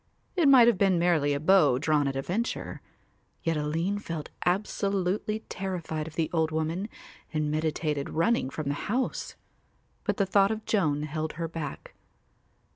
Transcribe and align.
It 0.35 0.47
might 0.49 0.65
have 0.67 0.79
been 0.79 0.97
merely 0.97 1.31
a 1.35 1.39
bow 1.39 1.77
drawn 1.77 2.07
at 2.07 2.15
a 2.15 2.23
venture, 2.23 2.81
yet 3.43 3.55
Aline 3.55 3.99
felt 3.99 4.31
absolutely 4.47 5.41
terrified 5.41 6.07
of 6.07 6.15
the 6.15 6.27
old 6.33 6.49
woman 6.49 6.89
and 7.31 7.51
meditated 7.51 8.09
running 8.09 8.49
from 8.49 8.67
the 8.67 8.73
house, 8.89 9.35
but 10.03 10.17
the 10.17 10.25
thought 10.25 10.49
of 10.49 10.65
Joan 10.65 11.03
held 11.03 11.33
her 11.33 11.47
back. 11.47 11.93